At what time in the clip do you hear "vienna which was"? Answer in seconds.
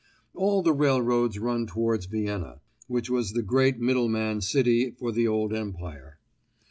2.07-3.33